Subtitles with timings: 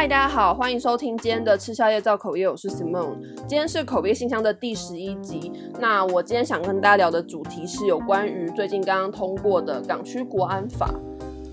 [0.00, 3.20] 嗨，大家好，欢迎收听今天的吃宵夜造口业，我是 Simon。
[3.46, 5.52] 今天是口业信箱的第十一集。
[5.78, 10.88] 那我今天想跟大家聊的主题是有关于最近刚刚通过的港区国安法。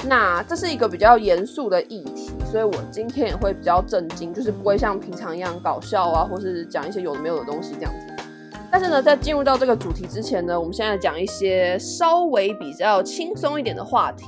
[0.08, 8.24] 那这是一个比较严肃的议题，所以我今天也会比较震惊，就是不会像平常一样搞笑啊，或是讲一些有的没有的东西这样子。
[8.72, 14.28] 但是呢，在进入到这个主题之前呢，我们现在讲一些稍微比较轻松一点的话题。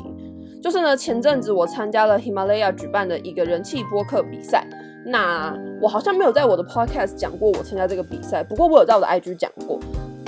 [0.61, 4.67] 就是呢，前阵子我参加了 Himalaya 举办的一个人气播客比赛。
[5.05, 9.79] 那我好像没有在我的 podcast 讲过我参加这个比赛，不过我有在我的 IG 讲过。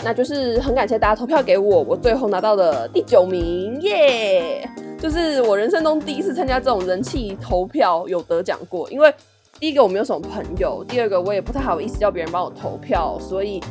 [0.04, 4.68] 那就是很感谢大家投票给我，我最后拿到了第九名，耶、
[4.98, 8.90] 就是我人生中第一次参加这种人气投票有得奖过。
[8.90, 9.14] 因为
[9.60, 13.62] 第一个我没有什么朋友，第二个我也不太好意思叫别人帮我投票，所以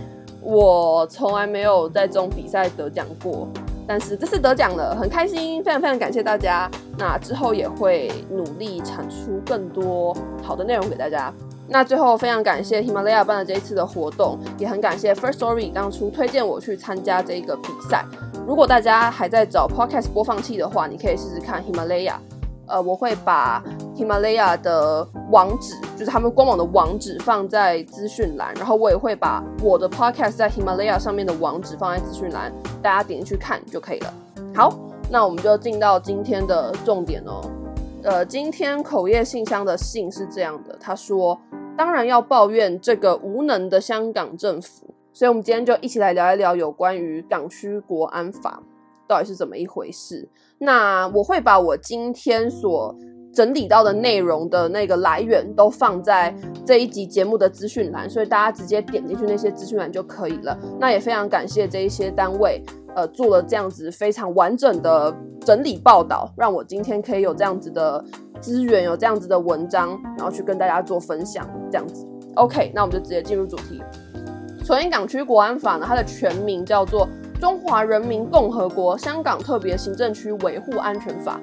[0.41, 3.49] 我从来没有在这种比赛得奖过。
[3.91, 6.71] 但是这次得奖了，很开心，非常非常感谢大家。
[6.97, 11.35] 那之后也会努力产出更多好的内容给大家。
[11.67, 18.05] 那最后非常感谢 Himalaya 办的这一次的活动，也很感谢 First Story 当初推荐我去参加这个比赛。
[18.47, 22.15] 如果大家还在找 Podcast 播放器的话，你可以试试看 Himalaya。
[22.69, 23.61] 呃，我会把
[24.01, 34.15] Himalaya 的网址，就是他们官网的网址放在资讯栏，然后我也会把我的 podcast 在 Himalaya 上面的网址放在资讯栏，大家点进去看就可以了。
[34.55, 34.75] 好，
[35.11, 37.43] 那我们就进到今天的重点哦。
[38.03, 41.39] 呃，今天口业信箱的信是这样的，他说，
[41.77, 48.63] 当然要抱怨这个无能的香港政府，所以我们今天就一起来聊一聊有关于港区国安法。
[49.07, 50.29] 到底是怎么一回事？
[50.59, 52.95] 那我会把我今天所
[53.33, 60.59] 整理到的内容的那个来源都放在这一集节目的资讯栏，所以大家直接点进去那些资讯栏就可以了。
[60.79, 62.63] 那也非常感谢这一些单位，
[62.95, 65.15] 呃，做了这样子非常完整的
[65.45, 68.05] 整理报道，让我今天可以有这样子的
[68.41, 71.49] 资源，有这样子的文章，然后去跟大家做分享。
[71.71, 73.81] 这样子，OK，那我们就直接进入主题。
[74.65, 77.09] 首先，港区国安法呢，它的全名叫做。
[77.41, 81.41] 中华人民共和国香港特别行政区维护安全法，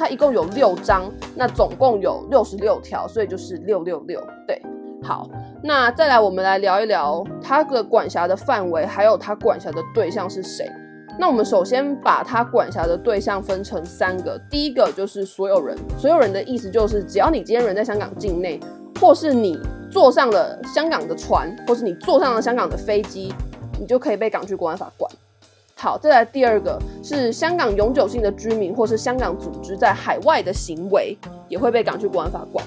[0.00, 4.18] 它一共有六章，那总共有六十六条，所以就是六六六。
[4.46, 4.58] 对，
[5.02, 5.28] 好，
[5.62, 10.66] 那再来我们来聊一聊它的管辖的范围，还有它管辖的对象是谁。
[11.18, 18.58] 那我们首先把它管辖的对象分成三个，第一个就是所有人，所有人的意思就是只要你今天人在香港境内，
[18.98, 23.34] 或是你坐上了香港的船，或是你坐上了香港的飞机，
[23.78, 25.12] 你就可以被港区国安法管。
[25.82, 31.16] 好，再来第二个是香港永久性的居民或是香港组织在海外的行为，
[31.48, 32.62] 也会被港区国安法管。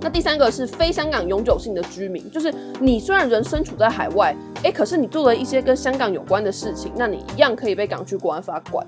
[0.00, 2.50] 那第三个是非香港永久性的居民，就是
[2.80, 8.86] 你虽然人身处在海外，诶，可是你做了一些跟香港有关的事情，那你一样可以被港区国安法管。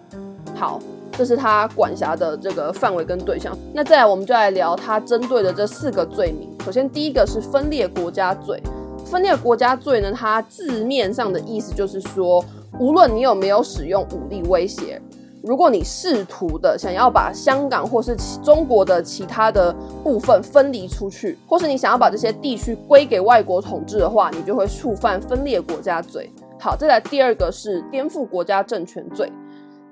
[0.54, 0.80] 好，
[1.12, 3.54] 这是他管辖的这个范围跟对象。
[3.74, 6.48] 那再来，我们就来聊他针对的这四个罪名。
[6.64, 8.58] 首先，第一个是分裂国家罪。
[9.04, 12.42] 分裂国家罪呢，它字面上的意思就是说。
[12.78, 15.00] 无论你有没有使用武力威胁，
[15.42, 26.30] 如果你试图的想要把香港或是中国的其他的部分分离出去，或是你想要把这些地区归给外国统治的话，你就会触犯分裂国家罪。
[26.58, 29.30] 好，再来第二个是颠覆国家政权罪。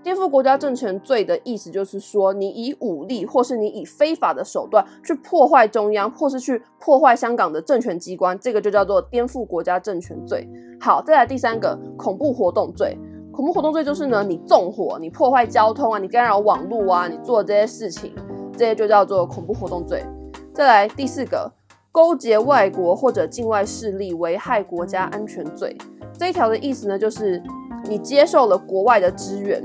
[0.02, 10.48] 颠覆国家政权罪的意思就是说，你以武力或是你以非法的手段去破坏中央，或是去破坏香港的政权机关，这个就叫做颠覆国家政权罪。
[10.80, 12.98] 好，再来第三个，恐怖活动罪。
[13.30, 18.12] 恐怖活动罪就是呢，你纵火、你破坏交通啊、你干扰网络啊、你做这些事情，
[18.56, 20.04] 这些就叫做恐怖活动罪。
[20.52, 21.50] 再来第四个，
[21.92, 25.76] 勾结外国或者境外势力危害国家安全罪。
[26.19, 27.40] 这一条的意思呢，就是
[27.88, 29.62] 你接受了国外的支援。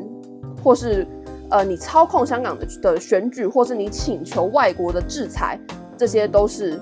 [0.63, 1.07] 或是，
[1.49, 5.59] 呃，你操控香港的的选举，或是你请求外国的制裁，
[5.97, 6.79] 这些都是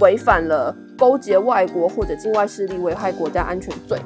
[0.00, 3.98] 违反了勾结外国或者境外势力危害国家安全罪。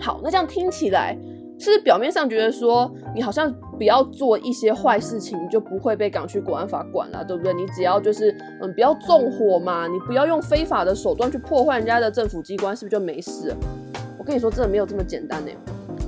[0.00, 1.18] 好，那这样听起来，
[1.58, 7.52] 是表面上觉得说你好像不要做一些坏事情，就不会被港区国安法管了，对不对？
[7.52, 13.52] 你只要就是嗯，不要纵火嘛，你不要用非法的手段去破坏人家的政府机关，是不是就没事？
[14.16, 15.50] 我跟你说，真的没有这么简单呢。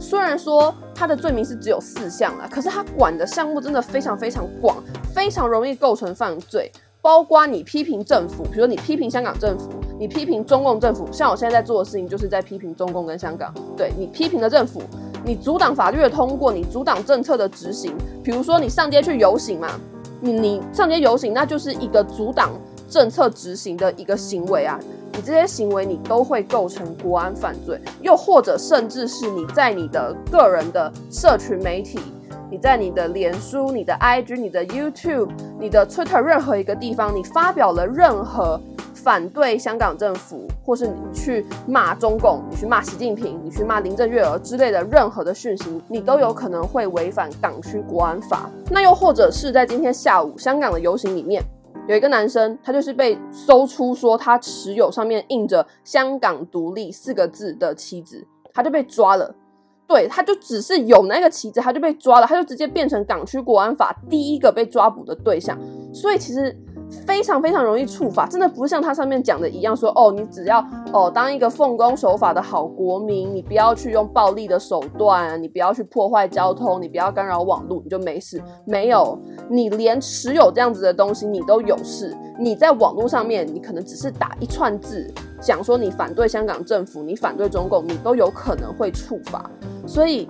[0.00, 4.82] 虽然说他的罪名是只有四项啦，可是他管的项目真的非常非常广，
[5.14, 6.72] 非常容易构成犯罪。
[7.02, 13.54] 包括你批评政府，比如说你批评香港政府，你批评中共政府，像我现在在做的事情就是在批评中共跟香港。
[13.76, 14.82] 对，你批评了政府，
[15.24, 17.94] 你阻挡法律的通过，你阻挡政策的执行。
[18.22, 19.80] 比如说你上街去游行嘛，
[20.20, 22.50] 你你上街游行，那就是一个阻挡
[22.86, 24.78] 政策执行的一个行为啊。
[25.20, 32.00] 你这些行为，你都会构成国安犯罪，又或者甚至是你在你的个人的社群媒体
[32.50, 35.28] 你在你的脸书、你的 IG、你的 YouTube、
[35.58, 38.58] 你的 Twitter 任何一个地方，你发表了任何
[38.94, 48.48] 反对香港政府，或是你去骂中共、你去骂习近平、你去骂林郑月娥之类的任何的讯息，你都有可能会违反港区国安法。
[48.70, 51.44] 那又或者是在今天下午香港的游行里面。
[51.90, 59.34] 有一个男生，他就是被搜出说他持有上面印着“香港独立”四个字的旗子，他就被抓了。
[59.88, 65.58] 对，他就只是有那个旗子，他就被抓了，他就直接变成港区国安法第一个被抓捕的对象。
[65.92, 66.56] 所以其实。
[67.06, 78.42] 非常非常容易触法，真的不是像他上面讲的一样说，说哦，你只要哦当一个奉公守法的好国民，你不要去用暴力的手段，你不要去破坏交通，你不要干扰网络，你就没事。
[78.66, 82.16] 没有，你连持有这样子的东西你都有事。
[82.38, 89.48] 你在网络上面，你可能只是打一串字，讲说你反对香港政府，你反对中共，你都有可能会触法。
[89.86, 90.26] 所以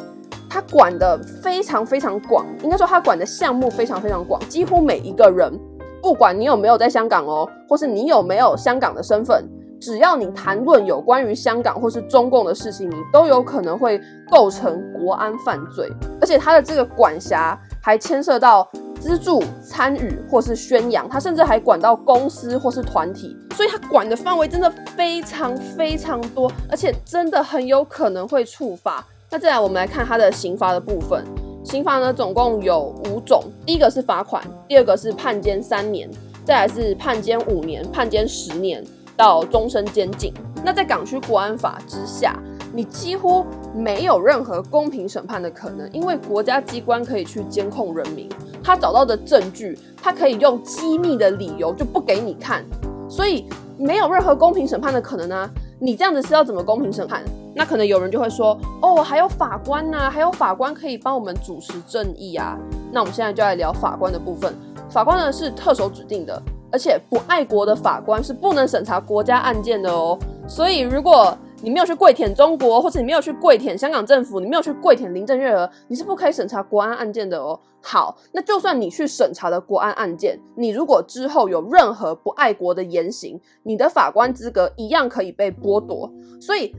[0.48, 5.52] 他管的非常非常广，应该说他管的项目非常非常广，几乎每一个人。
[6.02, 9.44] 不管你有没有在香港哦，或是你有没有香港的身份，
[9.80, 14.00] 只要你谈论有关于香港或是中共的事情，你都有可能会
[14.30, 15.90] 构成国安犯罪。
[16.20, 18.68] 而且他的这个管辖还牵涉到
[19.00, 29.04] 资助、参与或是宣扬，他甚至还管到公司或是团体，所以他管的范围真的非常非常多，而且真的很有可能会触发。
[29.30, 31.24] 那再来，我们来看他的刑罚的部分。
[31.70, 33.44] 刑罚呢，总共有五种。
[33.64, 36.10] 第一个是罚款，第二个是判监三年，
[36.44, 38.84] 再来是判监五年、判监十年
[39.16, 40.34] 到终身监禁。
[40.64, 42.36] 那在港区国安法之下，
[42.72, 48.28] 你几乎没有任何公平审判的可能，因为国家机关可以去监控人民，
[48.64, 52.64] 他找到的证据，他可以用机密的理由就不给你看，
[53.08, 55.48] 所以没有任何公平审判的可能啊。
[55.82, 57.22] 你这样子是要怎么公平审判？
[57.54, 62.58] 那可能有人就会说，哦，还有法官呐、还有法官可以帮我们主持正义啊。
[62.92, 64.54] 那我们现在就来聊法官的部分。
[64.90, 66.40] 法官呢是特首指定的，
[66.70, 70.18] 而且不爱国的法官是不能审查国家案件的哦。
[70.46, 77.58] 所以如果你没有去跪舔中国，或者你没有去跪舔香港政府，你没有去跪舔林郑月娥，你是不可以审查国安案件的哦。
[77.82, 86.10] 好，那就算你去审查了国安案件，你如果之后有任何不爱国的言行，你的法官资格一样可以被剥夺。
[86.40, 86.74] 所以。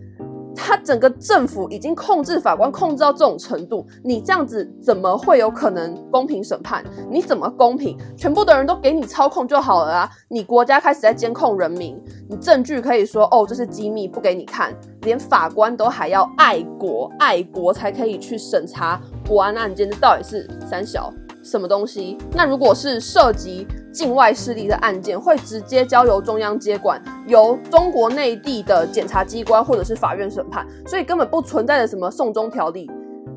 [0.71, 6.81] 他整个政府已经控制法官，控制到这种程度，你这样子怎么会有可能公平审判？
[7.09, 7.97] 你怎么公平？
[8.15, 10.09] 全部的人都给你操控就好了啊！
[10.29, 18.97] 你国家开始在监控人民，你证据可以说哦，这是机密，不给你看，连法官都还要爱国，爱国才可以去审查
[19.27, 21.12] 国安案件，这到底是三小
[21.43, 22.17] 什么东西？
[22.33, 32.89] 那如果是涉及境外势力的案件会直接交由中央接管，由中国内地的检察机关或者是法院审判，所以根本不存在的什么送中条例，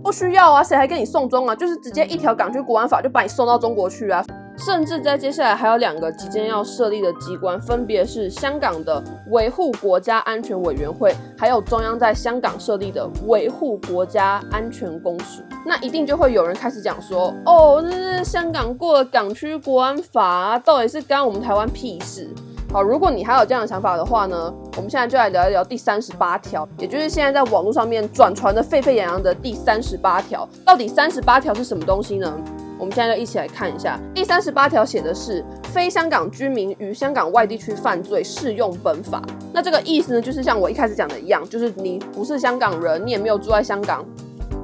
[0.04, 1.56] 不需要啊，谁还给你送中啊？
[1.56, 4.22] 就是直接一条港区国安法就把你送到中国去啊！
[4.58, 15.42] 甚至在接下来还有两个即将要设立的机关，分别是香港的维护国家安全委员会，还有中央在香港设立的维护国家安全公署。
[15.64, 22.28] 那一定就会有人开始讲说，哦，那是香港过了港区国安法啊，到底是干我们台湾屁事？
[22.75, 30.45] 好，如果你还有这样的想法的话呢，我们现在就来聊一聊第三十八条，也就是现在在网络上面转传的沸沸扬扬的第三十八条。
[30.64, 32.37] 到底三十八条是什么东西呢？
[32.76, 39.23] 我们现在就一起来看一下，第三十八条写的是非香港居民于香港外地区犯罪适用本法。
[39.52, 44.04] 那这个意思呢，就是像我一开始讲的一样，就是你不是香港人，你也没有住在香港，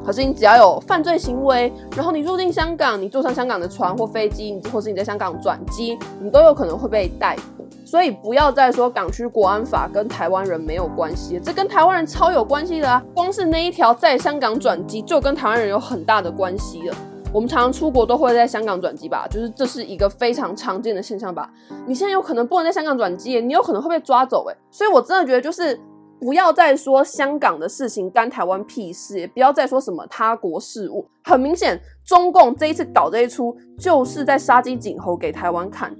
[0.04, 7.59] 可是你只要有犯罪行为，然后你入境香港，你坐上香港的船或飞机，或是你在香港转机，你都有可能会被逮捕。
[7.90, 13.02] 所以不要再说港区国安法跟台湾人没有关系，这跟台湾人超有关系的啊！
[13.12, 16.94] 光是那一条在香港转机，就跟台湾人有很大的关系了。
[17.34, 21.50] 我们常常出国都会在香港转机吧，就是这是一个非常常见的现象吧。
[21.84, 24.56] 你现在有可能不能在香港转机，你有可能会被抓走诶。
[24.70, 25.76] 所以我真的觉得就是
[26.20, 31.04] 不要再说香港的事情干台湾屁事，也不要再说什么他国事务。
[31.24, 35.92] 很明显，中共这一次搞这一出，就是在杀鸡儆猴给台湾看，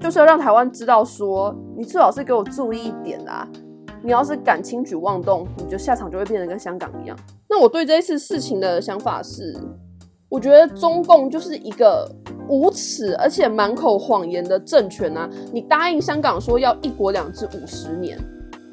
[0.00, 3.46] 就是要让台湾知道说，你最好是给我注意一点啦。
[4.02, 7.16] 你要是敢轻举妄动，你就下场就会变得跟香港一样。
[7.48, 9.56] 那我对这一次事情的想法是。
[10.30, 12.08] 我觉得中共就是一个
[12.48, 15.28] 无耻而且满口谎言的政权啊！
[15.52, 18.16] 你答应香港说要一国两制五十年，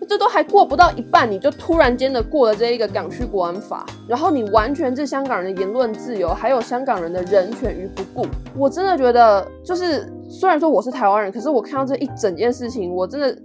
[0.08, 8.26] 这都还过不到一半，你就突然间的过了这一个港区国安法，然后你完全置香港人的言论自由还有香港人的人权于不顾。
[8.56, 13.38] 我真的觉得，就是虽然说我是台湾人，可是我看到这一整件事情，我真的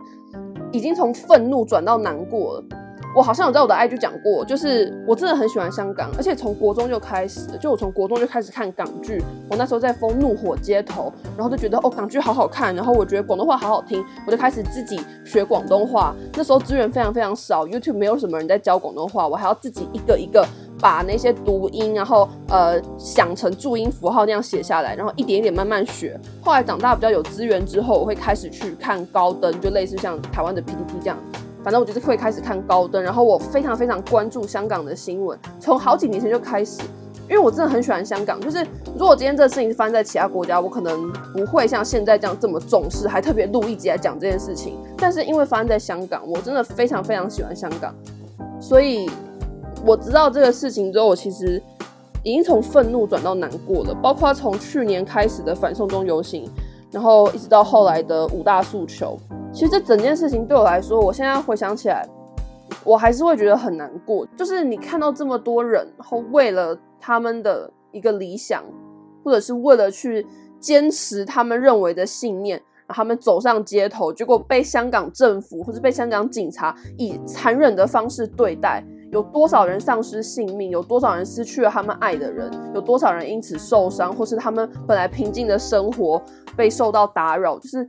[0.71, 2.65] 已经从愤怒转到难过了。
[3.15, 9.23] 我好像有在我的 IG 讲过，就是我真的很喜欢香港，而且从国中就开始，就我从国中就开始看港剧。
[9.51, 16.15] 我那时候在疯《怒火街头》，然后就觉得哦，港剧好好看，然后我觉得广东话好好听，我就开始自己学广东话。
[16.35, 20.47] 那时候资源非常非常少，YouTube 没有什么人在教广东话，我还要自己一个一个
[20.81, 26.19] 把那些读音，然后呃想成注音符号那样写下来，然后一点一点慢慢学。
[26.43, 31.19] 后来长大比较有资源之后，我会开始去看高登，就类似像台湾的 PPT 这样。
[31.63, 36.83] 反正我就是会开始看高登，然后我非常非常关注香港的新闻，从好几年前就开始，
[37.29, 38.41] 因为我真的很喜欢香港。
[38.41, 38.67] 就是
[38.99, 44.77] 如果今天这个事情发生在其他国家，我可能不会像现在这样这么重视，还特别录一集来讲这件事情。
[44.97, 47.95] 但是因为发生在香港，我真的非常非常喜欢香港，
[48.61, 49.09] 所以
[49.87, 51.63] 我知道这个事情之后，我其实
[52.25, 53.95] 已经从愤怒转到难过了。
[54.03, 56.51] 包括从去年开始的反送中游行，
[56.91, 59.17] 然后一直到后来的五大诉求。
[59.53, 62.09] 其实这整件事情对我来说，我现在回想起来，
[62.85, 64.27] 我还是会觉得很难过。
[64.35, 68.65] 就是你看到这么多人，然后为了他们的一个理想，
[69.23, 70.27] 或者是为了去
[70.59, 72.57] 坚持他们认为的信念，
[72.87, 78.83] 然后他们走上街头，结果被香港政府或者被香港警察以残忍的方式对待。
[79.13, 80.71] 有多少人丧失性命？
[80.71, 82.51] 有多少人失去了他们爱的人？
[82.75, 86.21] 有多少人因此受伤，或是他们本来平静的生活
[86.57, 87.59] 被受到打扰？
[87.59, 87.87] 就是。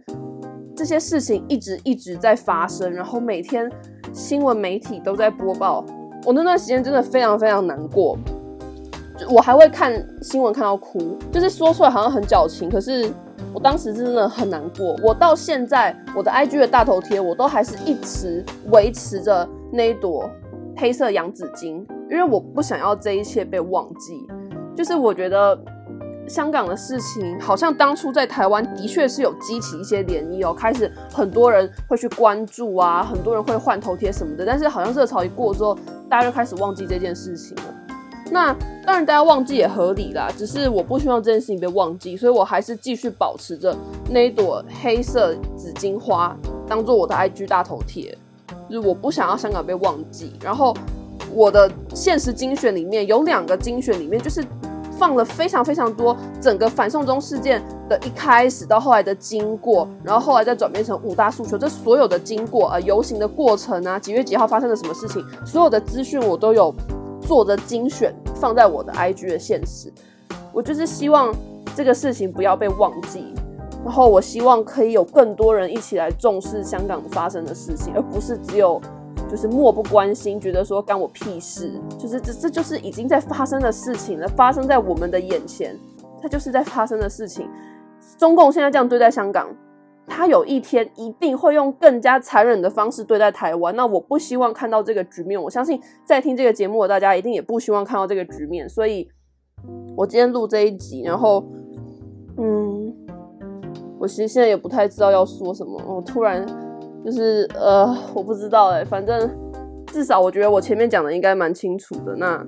[0.76, 3.72] 这些事情一直一直在发生，然后每天
[4.12, 5.86] 新闻媒体都在播报。
[6.26, 8.18] 我那段时间真的非常非常难过，
[9.30, 13.12] 我还会看新闻看到哭，就是说出来好像很矫情，可是
[13.54, 14.96] 我当时真的很难过。
[15.04, 20.30] 我到现在我的 IG 的大头贴，我都还是一直维持着那一朵
[20.78, 24.26] 黑色洋紫荆，因为我不想要这一切被忘记。
[24.76, 25.60] 就是我觉得。
[26.28, 34.46] 香港的事情好像当初在台湾的确是有激起一些涟漪哦，开始很多人会去关注啊，很多人会换头贴什么的。
[34.46, 35.78] 但是好像热潮一过之后，
[36.10, 37.64] 大家就开始忘记这件事情了。
[38.32, 43.76] 那当然大家忘记也合理啦，只是我不希望这件事情被忘记，所以我还是继续保持着
[44.10, 46.36] 那一朵黑色紫荆花
[46.68, 48.18] 当做我的 IG 大头贴，
[48.70, 50.34] 就是我不想要香港被忘记。
[50.42, 50.74] 然后
[51.32, 54.44] 我的限时精选里面有两个精选里面就是。
[54.98, 66.74] 放了非常非常多整个反送中事件的一开始到后来的经过，然后后来再转变成五大诉求，这所有的经过啊，游行的过程啊，几月几号发生了什么事情，所有的资讯我都有
[67.22, 69.92] 做的精选放在我的 IG 的限时。
[70.52, 71.34] 我就是希望
[71.76, 73.34] 这个事情不要被忘记，
[73.84, 78.82] 然后我希望可以有更多人一起来重视香港发生的事情，而不是只有。
[79.34, 85.76] 就是漠不关心，觉得说干我屁事，就是这这就是已经在发生的事情了，发生在我们的眼前，
[86.22, 87.50] 它就是在发生的事情。
[88.20, 89.50] 中共现在这样对待香港，
[90.06, 93.76] 他有一天一定会用更加残忍的方式对待台湾。
[93.76, 98.70] 那我不希望看到这个局面，我相信在听这个节目的大家一定也不希望看到这个局面。
[98.70, 99.10] 所以，
[99.98, 101.44] 我今天录这一集，然后，
[102.38, 102.94] 嗯，
[103.98, 106.46] 我其实现在也不太知道要说什么，我突然。
[107.04, 109.30] 就是呃，我不知道哎，反正
[109.88, 112.16] 至少我觉得我前面讲的应该蛮清楚的。
[112.16, 112.42] 那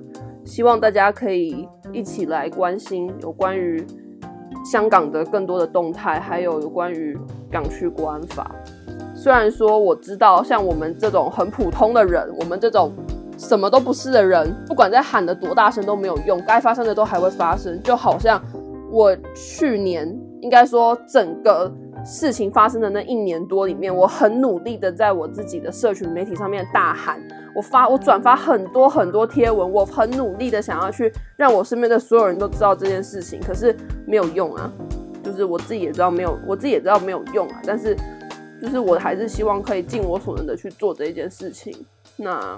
[0.44, 3.86] 希望大家可以一起来关心有关于
[4.64, 7.18] 香港的更多的动态，还有有关于
[7.50, 8.50] 港区国安法。
[9.14, 12.92] 虽然说我知道，像我们这种很普通的人，我们这种
[13.36, 17.78] 什么都不是的人，不管在喊得多大声都没有用，该发生的都还会发生。
[17.82, 18.42] 就好像
[18.90, 20.08] 我去年
[20.40, 21.70] 应该说整个。
[22.06, 27.20] 事情发生的那一年多里面，我很努力的在我自己的社群媒体上面大喊，
[27.52, 34.72] 我发我转发很多很多贴文，我很努力的想要去让我身边的所有人都知道这件事情，可是没有用啊，
[35.24, 37.96] 就是我自己也知道没有，我自己也知道没有用啊，但是
[38.62, 41.74] 就是我还是希望可以尽我所能的去做这一件事情，
[42.16, 42.56] 那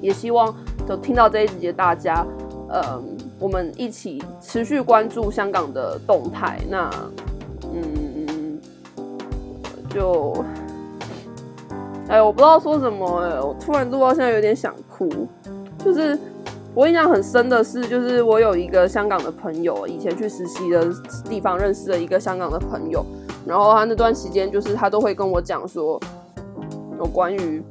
[0.00, 0.54] 也希望
[0.88, 2.26] 就听到这一集的大家，
[2.72, 6.90] 嗯，我们一起持续关注香港的动态，那
[7.74, 8.09] 嗯。
[9.90, 10.32] 就，
[12.08, 15.08] 哎，我不知道说什么哎，我突然录到现在有点想哭。
[15.84, 16.18] 就是
[16.74, 20.86] 我印象很深的是，就是我有一个香港的朋友，以前去实习的
[21.28, 23.04] 地方认识了一个香港的朋友，
[23.46, 26.00] 然后他那段时间就是他都会跟我讲说，
[26.98, 27.62] 有关于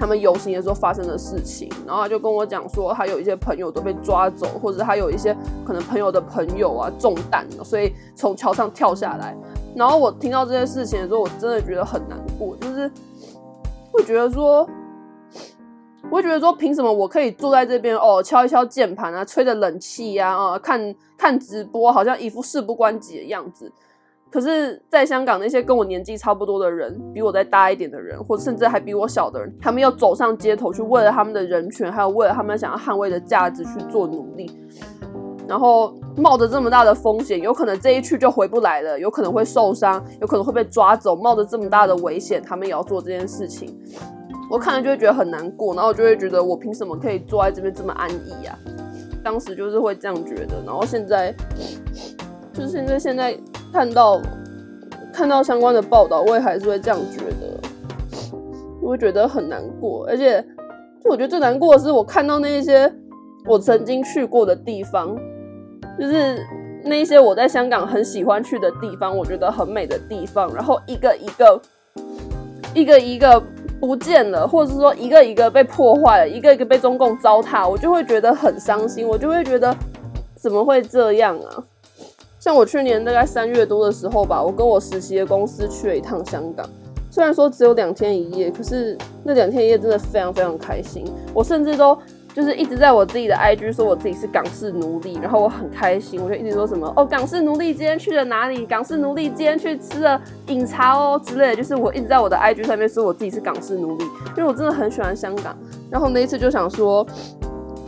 [0.00, 9.36] 他们游行的时候发生的事情，然后他就跟我讲说，他有一些朋友都被抓走，或者他有一些可能朋友的朋友啊中弹了，所以从桥上跳下来。
[9.76, 12.90] 然后我听到这件事情的时候，我真的觉得很难过，就是
[13.92, 14.66] 会觉得说，
[16.04, 23.70] 我会觉得说，凭什么我可以坐在这边哦，敲一敲键盘啊，吹着冷气呀，啊，看看直播，好像一副事不关己的样子。
[24.30, 34.48] 可是，在香港那些跟我年纪差不多的人，比我再大一点的人，或甚至还比我小的人，他们要走上街头去为了他们的人权，还有为了他们想要捍卫的价值去做努力，
[35.48, 43.76] 然后冒着这么大的风险，有可能这一去就回不来了，有可能会受伤，有可能会被抓走，冒着这么大的危险，他们也要做这件事情，
[44.48, 48.56] 我看了就会觉得很难过，然后我就会觉得我凭什么可以坐在这边这么安逸啊？
[49.24, 51.34] 当时就是会这样觉得，然后现在
[52.52, 53.36] 就是现在现在。
[53.72, 54.20] 看到
[55.12, 57.60] 看到相关的报道，我也还是会这样觉得，
[58.82, 60.40] 我会觉得很难过，而且
[61.02, 62.92] 就我觉得最难过的是，我看到那一些
[63.46, 65.16] 我曾经去过的地方，
[65.98, 66.44] 就是
[66.84, 71.62] 那些我在香港很喜欢去的地方，我觉得很美的地方，然后一个一个
[72.74, 73.42] 一个一个
[73.80, 79.74] 不见了，或者是说一个一个被破坏了，一个一个被中共糟蹋，我就会觉得很伤心，我就会觉得
[80.34, 81.64] 怎么会这样啊？
[82.40, 86.66] 像我去年大概三月多的时候吧，我跟我实习的公司去了一趟香港，
[87.10, 91.04] 虽然说只有两天一夜，可是那两天一夜真的非常非常开心。
[91.34, 91.94] 我甚至都
[92.34, 98.64] 就是一直在我自己的 IG 说我自己是港式奴隶，然后我很开心，我就一直说什么哦，港式奴隶今天去了哪里？
[98.64, 104.04] 港式奴隶今天去吃了饮茶哦之类的，就是我一直在我的 IG 上面说我自己是港式奴隶，
[104.38, 105.54] 因为我真的很喜欢香港。
[105.90, 107.06] 然后那一次就想说，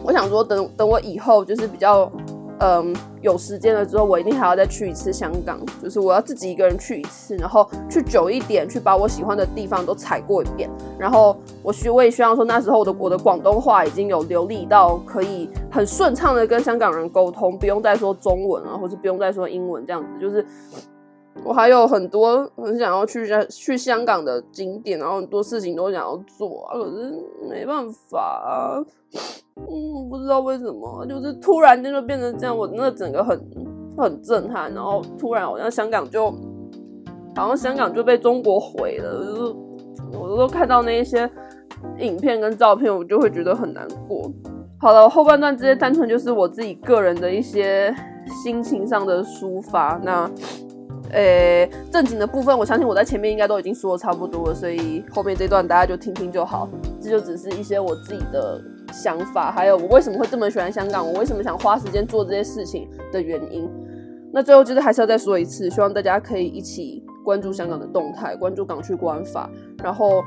[0.04, 2.12] 我想说等等我以后就是比较。
[2.60, 10.70] 嗯，有时间了之后，我一定还要再去一次香港，就是我要自己一个人去一次，然后去久一点，去把我喜欢的地方都踩过一遍。
[10.96, 20.08] 然后我需我也希望说，那时候我的我的广东话已经有流利到可以很顺畅的跟香港人沟通，不用再说中文啊，或是不用再说英文这样子。
[20.20, 20.46] 就是
[21.42, 27.12] 我还有很多很想要去去香港的景点，然后很多事情都想要做啊，可是
[27.50, 28.84] 没办法。
[29.56, 33.38] 嗯，不知道为什么，就是突然间就变成这样，我那整个很
[33.96, 36.30] 很震撼，然后突然好像香港就，
[37.36, 39.56] 好像香港就被中国毁了，就是
[40.18, 41.30] 我都看到那一些
[41.98, 44.30] 影片跟照片，我就会觉得很难过。
[44.80, 47.94] 好了，后半段这些单纯就是我自己个人的一些
[48.42, 50.00] 心情上的抒发。
[50.02, 50.22] 那，
[51.10, 56.68] 呃、欸，正经的部分，我相信我在前面应该都已经说的差不多了，所以后面这段大家就听听就好。
[57.00, 58.60] 这就只是一些我自己的。
[58.92, 63.68] 想法，还有我为什么会这么喜欢香港，我为什么想花时间做这些事情的原因。
[64.32, 69.50] 那最后就是还是要再说一次，希望大家可以一起关注香港的动态，关注港区国安法，
[69.82, 70.22] 然后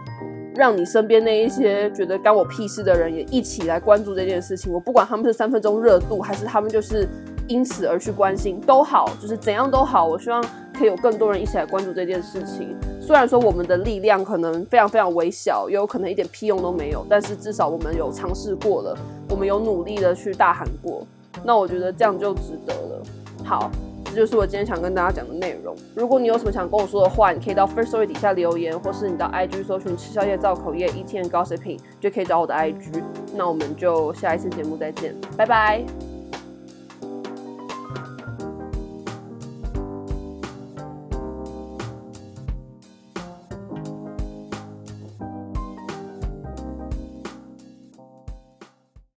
[0.56, 4.72] 让你身边那一些觉得干我屁事的人也一起来关注这件事情。
[4.72, 7.08] 我不管他们是三分钟热度，还是他们就是
[7.48, 10.06] 因此而去关心，都好，就是怎样都好。
[10.06, 12.76] 我希望可以有更多人一起来关注这件事情。
[13.06, 18.98] 虽然说我们的力量可能非常非常微小，也有可能一点屁用都没有，但是至少我们有尝试过了，
[19.30, 21.06] 我们有努力的去大喊过，
[21.44, 23.04] 那我觉得这样就值得了。
[23.44, 23.70] 好，
[24.06, 25.76] 这就是我今天想跟大家讲的内容。
[25.94, 33.04] 如果你有什么想跟我说的话，你可以到 First Story 底下留言，或是你到 IG 搜寻吃宵夜造口业 ET and Gossiping 就可以找我的 IG。
[33.36, 36.15] 那我们就下一次节目再见，拜拜。